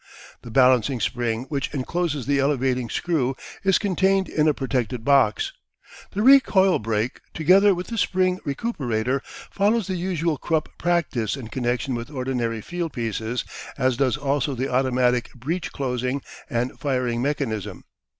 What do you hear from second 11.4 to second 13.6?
connection with ordinary field pieces,